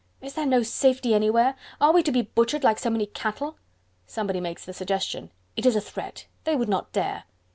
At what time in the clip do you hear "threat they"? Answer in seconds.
5.81-6.55